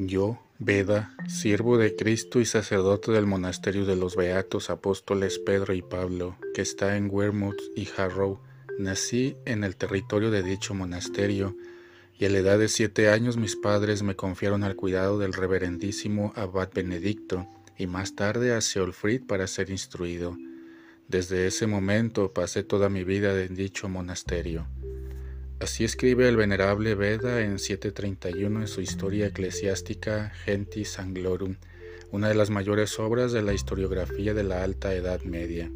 Yo, 0.00 0.38
Veda, 0.60 1.12
siervo 1.26 1.76
de 1.76 1.96
Cristo 1.96 2.38
y 2.38 2.46
sacerdote 2.46 3.10
del 3.10 3.26
monasterio 3.26 3.84
de 3.84 3.96
los 3.96 4.14
Beatos 4.14 4.70
Apóstoles 4.70 5.40
Pedro 5.40 5.74
y 5.74 5.82
Pablo, 5.82 6.36
que 6.54 6.62
está 6.62 6.96
en 6.96 7.08
Wearmouth 7.10 7.60
y 7.74 7.88
Harrow, 7.96 8.38
nací 8.78 9.36
en 9.44 9.64
el 9.64 9.74
territorio 9.74 10.30
de 10.30 10.44
dicho 10.44 10.72
monasterio, 10.72 11.56
y 12.16 12.26
a 12.26 12.30
la 12.30 12.38
edad 12.38 12.60
de 12.60 12.68
siete 12.68 13.10
años 13.10 13.36
mis 13.36 13.56
padres 13.56 14.04
me 14.04 14.14
confiaron 14.14 14.62
al 14.62 14.76
cuidado 14.76 15.18
del 15.18 15.32
reverendísimo 15.32 16.32
abad 16.36 16.68
Benedicto, 16.72 17.48
y 17.76 17.88
más 17.88 18.14
tarde 18.14 18.54
a 18.54 18.60
Seolfrid 18.60 19.26
para 19.26 19.48
ser 19.48 19.68
instruido. 19.68 20.36
Desde 21.08 21.48
ese 21.48 21.66
momento 21.66 22.32
pasé 22.32 22.62
toda 22.62 22.88
mi 22.88 23.02
vida 23.02 23.42
en 23.42 23.56
dicho 23.56 23.88
monasterio. 23.88 24.68
Así 25.60 25.82
escribe 25.82 26.28
el 26.28 26.36
venerable 26.36 26.94
Veda 26.94 27.40
en 27.40 27.58
731 27.58 28.60
en 28.60 28.68
su 28.68 28.80
Historia 28.80 29.26
Eclesiástica 29.26 30.30
Gentis 30.44 31.00
Anglorum, 31.00 31.56
una 32.12 32.28
de 32.28 32.36
las 32.36 32.48
mayores 32.48 33.00
obras 33.00 33.32
de 33.32 33.42
la 33.42 33.54
historiografía 33.54 34.34
de 34.34 34.44
la 34.44 34.62
Alta 34.62 34.94
Edad 34.94 35.22
Media. 35.22 35.68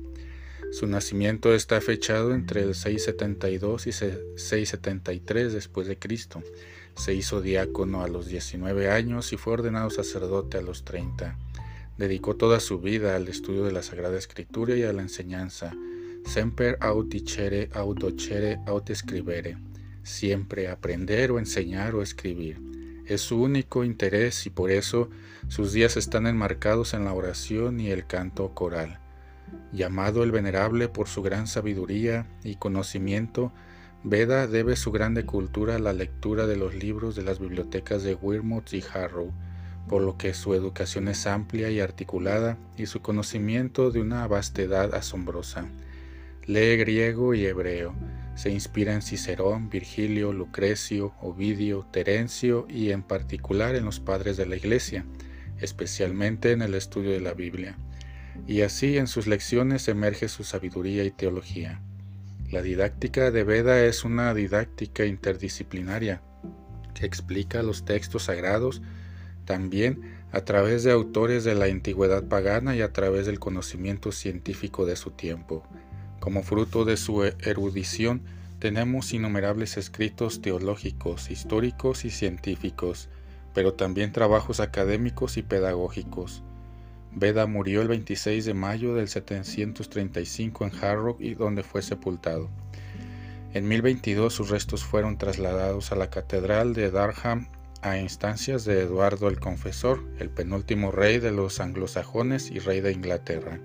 Su 0.70 0.86
nacimiento 0.86 1.52
está 1.52 1.80
fechado 1.80 2.32
entre 2.32 2.62
el 2.62 2.76
672 2.76 3.88
y 3.88 3.92
673 3.92 5.52
después 5.52 5.88
de 5.88 5.98
Cristo. 5.98 6.44
Se 6.94 7.12
hizo 7.12 7.40
diácono 7.40 8.04
a 8.04 8.08
los 8.08 8.28
19 8.28 8.88
años 8.88 9.32
y 9.32 9.36
fue 9.36 9.54
ordenado 9.54 9.90
sacerdote 9.90 10.58
a 10.58 10.62
los 10.62 10.84
30. 10.84 11.36
Dedicó 11.98 12.36
toda 12.36 12.60
su 12.60 12.78
vida 12.78 13.16
al 13.16 13.26
estudio 13.26 13.64
de 13.64 13.72
la 13.72 13.82
Sagrada 13.82 14.16
Escritura 14.16 14.76
y 14.76 14.84
a 14.84 14.92
la 14.92 15.02
enseñanza. 15.02 15.74
Semper 16.24 16.78
aut 16.80 17.08
dicere, 17.08 17.68
aut 17.74 17.98
docere, 17.98 18.60
aut 18.66 18.88
scribere 18.94 19.71
siempre 20.02 20.68
aprender 20.68 21.32
o 21.32 21.38
enseñar 21.38 21.94
o 21.94 22.02
escribir. 22.02 22.60
Es 23.06 23.20
su 23.20 23.42
único 23.42 23.84
interés 23.84 24.46
y 24.46 24.50
por 24.50 24.70
eso 24.70 25.10
sus 25.48 25.72
días 25.72 25.96
están 25.96 26.26
enmarcados 26.26 26.94
en 26.94 27.04
la 27.04 27.12
oración 27.12 27.80
y 27.80 27.90
el 27.90 28.06
canto 28.06 28.54
coral. 28.54 29.00
Llamado 29.72 30.22
el 30.22 30.30
Venerable 30.30 30.88
por 30.88 31.08
su 31.08 31.22
gran 31.22 31.46
sabiduría 31.46 32.26
y 32.44 32.56
conocimiento, 32.56 33.52
Veda 34.04 34.48
debe 34.48 34.74
su 34.74 34.90
grande 34.90 35.24
cultura 35.24 35.76
a 35.76 35.78
la 35.78 35.92
lectura 35.92 36.46
de 36.46 36.56
los 36.56 36.74
libros 36.74 37.14
de 37.14 37.22
las 37.22 37.38
bibliotecas 37.38 38.02
de 38.02 38.14
Wearmouth 38.14 38.72
y 38.72 38.82
Harrow, 38.92 39.32
por 39.88 40.02
lo 40.02 40.16
que 40.16 40.34
su 40.34 40.54
educación 40.54 41.06
es 41.06 41.26
amplia 41.26 41.70
y 41.70 41.78
articulada 41.78 42.58
y 42.76 42.86
su 42.86 43.00
conocimiento 43.00 43.92
de 43.92 44.00
una 44.00 44.26
vastedad 44.26 44.92
asombrosa. 44.94 45.66
Lee 46.46 46.76
griego 46.76 47.34
y 47.34 47.46
hebreo, 47.46 47.94
se 48.34 48.50
inspira 48.50 48.94
en 48.94 49.02
Cicerón, 49.02 49.68
Virgilio, 49.68 50.32
Lucrecio, 50.32 51.14
Ovidio, 51.20 51.86
Terencio 51.92 52.66
y 52.68 52.90
en 52.90 53.02
particular 53.02 53.74
en 53.74 53.84
los 53.84 54.00
padres 54.00 54.36
de 54.36 54.46
la 54.46 54.56
Iglesia, 54.56 55.04
especialmente 55.60 56.52
en 56.52 56.62
el 56.62 56.74
estudio 56.74 57.12
de 57.12 57.20
la 57.20 57.34
Biblia. 57.34 57.76
Y 58.46 58.62
así 58.62 58.96
en 58.96 59.06
sus 59.06 59.26
lecciones 59.26 59.88
emerge 59.88 60.28
su 60.28 60.44
sabiduría 60.44 61.04
y 61.04 61.10
teología. 61.10 61.80
La 62.50 62.62
didáctica 62.62 63.30
de 63.30 63.44
Veda 63.44 63.84
es 63.84 64.04
una 64.04 64.34
didáctica 64.34 65.04
interdisciplinaria 65.04 66.22
que 66.94 67.06
explica 67.06 67.62
los 67.62 67.84
textos 67.84 68.24
sagrados 68.24 68.82
también 69.44 70.02
a 70.32 70.42
través 70.42 70.82
de 70.82 70.92
autores 70.92 71.44
de 71.44 71.54
la 71.54 71.66
antigüedad 71.66 72.24
pagana 72.24 72.74
y 72.74 72.80
a 72.80 72.92
través 72.92 73.26
del 73.26 73.38
conocimiento 73.38 74.12
científico 74.12 74.86
de 74.86 74.96
su 74.96 75.10
tiempo. 75.10 75.62
Como 76.22 76.44
fruto 76.44 76.84
de 76.84 76.96
su 76.96 77.24
erudición, 77.24 78.22
tenemos 78.60 79.12
innumerables 79.12 79.76
escritos 79.76 80.40
teológicos, 80.40 81.32
históricos 81.32 82.04
y 82.04 82.10
científicos, 82.10 83.08
pero 83.54 83.74
también 83.74 84.12
trabajos 84.12 84.60
académicos 84.60 85.36
y 85.36 85.42
pedagógicos. 85.42 86.44
Veda 87.10 87.48
murió 87.48 87.82
el 87.82 87.88
26 87.88 88.44
de 88.44 88.54
mayo 88.54 88.94
del 88.94 89.08
735 89.08 90.64
en 90.64 90.84
Harrow 90.84 91.16
y 91.18 91.34
donde 91.34 91.64
fue 91.64 91.82
sepultado. 91.82 92.48
En 93.52 93.66
1022 93.66 94.32
sus 94.32 94.48
restos 94.48 94.84
fueron 94.84 95.18
trasladados 95.18 95.90
a 95.90 95.96
la 95.96 96.08
catedral 96.08 96.72
de 96.72 96.92
Durham 96.92 97.48
a 97.80 97.98
instancias 97.98 98.64
de 98.64 98.82
Eduardo 98.82 99.26
el 99.26 99.40
Confesor, 99.40 99.98
el 100.20 100.30
penúltimo 100.30 100.92
rey 100.92 101.18
de 101.18 101.32
los 101.32 101.58
anglosajones 101.58 102.52
y 102.52 102.60
rey 102.60 102.80
de 102.80 102.92
Inglaterra. 102.92 103.58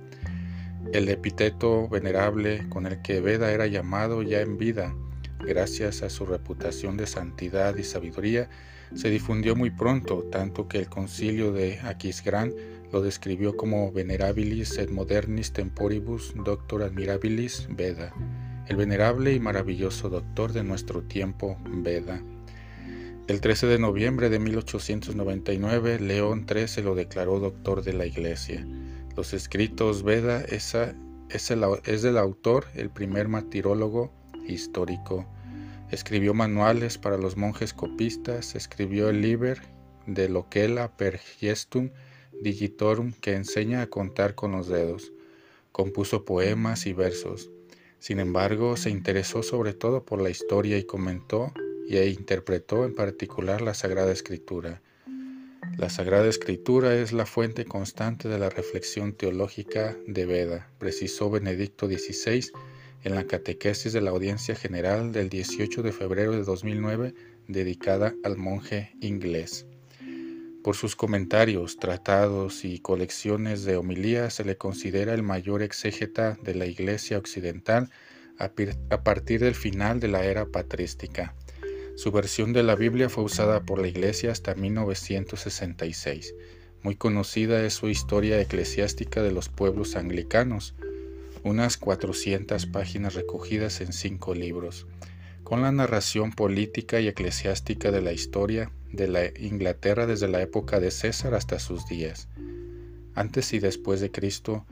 El 0.93 1.09
epíteto 1.09 1.89
venerable 1.89 2.67
con 2.69 2.85
el 2.85 3.01
que 3.01 3.19
Veda 3.19 3.51
era 3.51 3.67
llamado 3.67 4.21
ya 4.23 4.39
en 4.39 4.57
vida, 4.57 4.95
gracias 5.39 6.01
a 6.01 6.09
su 6.09 6.25
reputación 6.25 6.95
de 6.95 7.07
santidad 7.07 7.75
y 7.75 7.83
sabiduría, 7.83 8.49
se 8.95 9.09
difundió 9.09 9.55
muy 9.55 9.69
pronto, 9.69 10.23
tanto 10.31 10.69
que 10.69 10.77
el 10.77 10.87
concilio 10.87 11.51
de 11.51 11.79
Aquisgrán 11.81 12.53
lo 12.93 13.01
describió 13.01 13.57
como 13.57 13.91
Venerabilis 13.91 14.77
et 14.77 14.89
Modernis 14.89 15.51
Temporibus 15.51 16.33
Doctor 16.35 16.83
Admirabilis 16.83 17.67
Veda, 17.69 18.13
el 18.67 18.77
venerable 18.77 19.33
y 19.33 19.41
maravilloso 19.41 20.09
doctor 20.09 20.53
de 20.53 20.63
nuestro 20.63 21.03
tiempo 21.03 21.57
Veda. 21.65 22.21
El 23.27 23.41
13 23.41 23.67
de 23.67 23.77
noviembre 23.77 24.29
de 24.29 24.39
1899, 24.39 25.99
León 25.99 26.45
XIII 26.47 26.81
lo 26.81 26.95
declaró 26.95 27.41
doctor 27.41 27.83
de 27.83 27.91
la 27.91 28.05
Iglesia. 28.05 28.65
Los 29.17 29.33
escritos 29.33 30.03
Veda 30.03 30.41
es, 30.41 30.77
es 31.29 32.01
del 32.03 32.17
autor 32.19 32.67
el 32.75 32.91
primer 32.91 33.27
martirólogo 33.27 34.13
histórico. 34.47 35.25
Escribió 35.89 36.35
manuales 36.35 36.99
para 36.99 37.17
los 37.17 37.35
monjes 37.35 37.73
copistas, 37.73 38.53
escribió 38.53 39.09
el 39.09 39.21
Liber 39.21 39.59
de 40.05 40.29
Loquela 40.29 40.95
per 40.95 41.17
Gestum 41.17 41.89
Digitorum 42.43 43.11
que 43.13 43.33
enseña 43.33 43.81
a 43.81 43.87
contar 43.87 44.35
con 44.35 44.51
los 44.51 44.67
dedos. 44.67 45.11
Compuso 45.71 46.23
poemas 46.23 46.85
y 46.85 46.93
versos. 46.93 47.49
Sin 47.97 48.19
embargo, 48.19 48.77
se 48.77 48.91
interesó 48.91 49.41
sobre 49.41 49.73
todo 49.73 50.05
por 50.05 50.21
la 50.21 50.29
historia 50.29 50.77
y 50.77 50.83
comentó 50.83 51.51
y 51.87 51.97
e 51.97 52.07
interpretó 52.11 52.85
en 52.85 52.93
particular 52.93 53.63
la 53.63 53.73
Sagrada 53.73 54.11
Escritura. 54.11 54.83
La 55.77 55.91
Sagrada 55.91 56.27
Escritura 56.27 56.95
es 56.95 57.13
la 57.13 57.27
fuente 57.27 57.63
constante 57.63 58.27
de 58.27 58.39
la 58.39 58.49
reflexión 58.49 59.13
teológica 59.13 59.95
de 60.07 60.25
Veda, 60.25 60.71
precisó 60.79 61.29
Benedicto 61.29 61.85
XVI 61.85 62.49
en 63.03 63.13
la 63.13 63.25
catequesis 63.25 63.93
de 63.93 64.01
la 64.01 64.09
Audiencia 64.09 64.55
General 64.55 65.11
del 65.11 65.29
18 65.29 65.83
de 65.83 65.91
febrero 65.91 66.31
de 66.31 66.43
2009 66.43 67.13
dedicada 67.47 68.15
al 68.23 68.37
monje 68.37 68.91
inglés. 69.01 69.67
Por 70.63 70.75
sus 70.75 70.95
comentarios, 70.95 71.77
tratados 71.77 72.65
y 72.65 72.79
colecciones 72.79 73.63
de 73.63 73.77
homilías 73.77 74.33
se 74.33 74.45
le 74.45 74.57
considera 74.57 75.13
el 75.13 75.21
mayor 75.21 75.61
exégeta 75.61 76.39
de 76.41 76.55
la 76.55 76.65
Iglesia 76.65 77.19
Occidental 77.19 77.91
a 78.39 79.03
partir 79.03 79.41
del 79.41 79.53
final 79.53 79.99
de 79.99 80.07
la 80.07 80.25
era 80.25 80.47
patrística. 80.47 81.35
Su 81.97 82.11
versión 82.11 82.53
de 82.53 82.61
la 82.61 82.75
Biblia 82.75 83.09
fue 83.09 83.23
usada 83.23 83.63
por 83.63 83.79
la 83.81 83.87
Iglesia 83.87 84.31
hasta 84.31 84.53
1966. 84.53 86.35
Muy 86.83 86.95
conocida 86.95 87.65
es 87.65 87.73
su 87.73 87.89
historia 87.89 88.39
eclesiástica 88.39 89.23
de 89.23 89.31
los 89.31 89.49
pueblos 89.49 89.95
anglicanos, 89.95 90.75
unas 91.43 91.77
400 91.77 92.67
páginas 92.67 93.15
recogidas 93.15 93.81
en 93.81 93.93
cinco 93.93 94.35
libros, 94.35 94.85
con 95.43 95.63
la 95.63 95.71
narración 95.71 96.33
política 96.33 96.99
y 96.99 97.07
eclesiástica 97.07 97.89
de 97.89 98.03
la 98.03 98.13
historia 98.13 98.71
de 98.91 99.07
la 99.07 99.21
Inglaterra 99.35 100.05
desde 100.05 100.27
la 100.27 100.43
época 100.43 100.79
de 100.79 100.91
César 100.91 101.33
hasta 101.33 101.57
sus 101.57 101.87
días. 101.87 102.27
Antes 103.15 103.53
y 103.53 103.59
después 103.59 104.01
de 104.01 104.11
Cristo, 104.11 104.67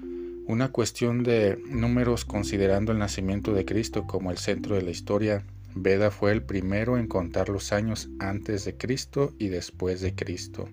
una 0.45 0.71
cuestión 0.71 1.23
de 1.23 1.57
números 1.69 2.23
considerando 2.23 2.91
el 2.91 2.99
nacimiento 2.99 3.51
de 3.51 3.65
Cristo 3.65 4.05
como 4.05 4.29
el 4.29 4.37
centro 4.37 4.75
de 4.75 4.83
la 4.83 4.91
historia 4.91 5.43
Veda 5.77 6.09
fue 6.09 6.31
el 6.31 6.41
primero 6.41 6.97
en 6.97 7.07
contar 7.07 7.49
los 7.49 7.73
años 7.73 8.07
antes 8.19 8.63
de 8.63 8.77
Cristo 8.77 9.33
y 9.37 9.49
después 9.49 9.99
de 9.99 10.15
Cristo. 10.15 10.69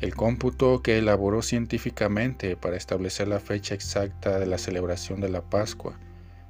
El 0.00 0.14
cómputo 0.14 0.80
que 0.80 0.98
elaboró 0.98 1.42
científicamente 1.42 2.56
para 2.56 2.76
establecer 2.76 3.26
la 3.26 3.40
fecha 3.40 3.74
exacta 3.74 4.38
de 4.38 4.46
la 4.46 4.58
celebración 4.58 5.20
de 5.20 5.28
la 5.28 5.42
Pascua 5.50 5.98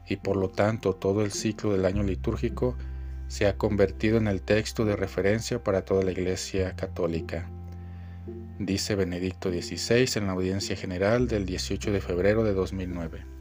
y 0.06 0.16
por 0.16 0.36
lo 0.36 0.50
tanto 0.50 0.94
todo 0.94 1.24
el 1.24 1.32
ciclo 1.32 1.72
del 1.72 1.86
año 1.86 2.02
litúrgico 2.02 2.76
se 3.26 3.46
ha 3.46 3.56
convertido 3.56 4.18
en 4.18 4.28
el 4.28 4.42
texto 4.42 4.84
de 4.84 4.94
referencia 4.94 5.64
para 5.64 5.82
toda 5.82 6.02
la 6.02 6.12
Iglesia 6.12 6.76
católica. 6.76 7.48
Dice 8.58 8.96
Benedicto 8.96 9.50
XVI 9.50 10.06
en 10.16 10.26
la 10.26 10.32
audiencia 10.32 10.76
general 10.76 11.26
del 11.26 11.46
18 11.46 11.90
de 11.90 12.00
febrero 12.02 12.44
de 12.44 12.52
2009. 12.52 13.35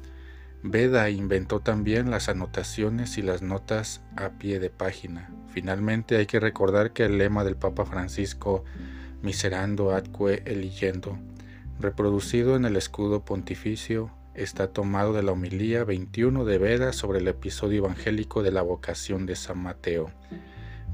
Veda 0.68 1.12
inventó 1.12 1.60
también 1.60 2.10
las 2.10 2.28
anotaciones 2.28 3.20
y 3.20 3.22
las 3.22 3.44
notas 3.44 4.02
a 4.16 4.32
pie 4.32 4.60
de 4.60 4.72
página. 4.72 5.30
Finalmente 5.50 6.18
hay 6.18 6.26
que 6.26 6.40
recordar 6.40 6.92
que 6.92 7.06
el 7.06 7.20
lema 7.20 7.44
del 7.44 7.56
Papa 7.56 7.86
Francisco 7.86 8.64
Miserando 9.22 9.92
adque 9.92 10.42
eligiendo, 10.46 11.20
reproducido 11.80 12.56
en 12.56 12.66
el 12.66 12.78
escudo 12.78 13.24
pontificio, 13.26 14.10
está 14.34 14.74
tomado 14.74 15.14
de 15.14 15.22
la 15.22 15.34
homilía 15.34 15.84
21 15.84 16.46
de 16.46 16.58
Veda 16.58 16.94
sobre 16.94 17.20
el 17.20 17.28
episodio 17.28 17.86
evangélico 17.86 18.42
de 18.42 18.52
la 18.52 18.64
vocación 18.64 19.28
de 19.28 19.36
San 19.36 19.60
Mateo. 19.60 20.10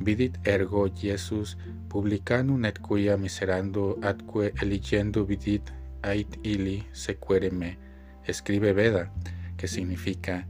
vidit 0.01 0.35
ergo 0.45 0.91
Jesus 0.93 1.57
publicanum 1.87 2.65
et 2.65 2.79
quia 2.79 3.17
miserando 3.17 3.99
atque 4.01 4.53
eligendo 4.61 5.25
vidit 5.25 5.71
ait 6.01 6.27
ili 6.43 6.83
sequere 6.91 7.51
me. 7.51 7.77
Escribe 8.25 8.73
Veda, 8.73 9.11
que 9.61 9.67
significa 9.67 10.47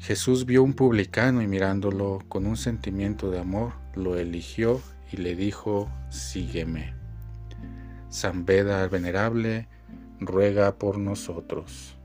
Jesús 0.00 0.46
vio 0.46 0.62
un 0.62 0.72
publicano 0.72 1.42
y 1.42 1.46
mirándolo 1.46 2.20
con 2.26 2.46
un 2.46 2.56
sentimiento 2.56 3.30
de 3.30 3.38
amor, 3.38 3.74
lo 3.94 4.16
eligió 4.16 4.80
y 5.12 5.18
le 5.18 5.36
dijo, 5.36 5.90
sígueme. 6.08 6.94
San 8.08 8.46
Beda 8.46 8.88
Venerable, 8.88 9.68
ruega 10.20 10.78
por 10.78 10.96
nosotros. 10.96 11.98